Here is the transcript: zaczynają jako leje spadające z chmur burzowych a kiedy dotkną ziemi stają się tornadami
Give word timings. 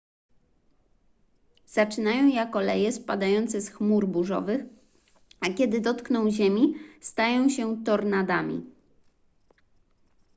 zaczynają 1.67 2.27
jako 2.27 2.61
leje 2.61 2.91
spadające 2.91 3.61
z 3.61 3.69
chmur 3.69 4.07
burzowych 4.07 4.61
a 5.39 5.53
kiedy 5.53 5.81
dotkną 5.81 6.31
ziemi 6.31 6.73
stają 7.01 7.49
się 7.49 7.83
tornadami 7.83 8.65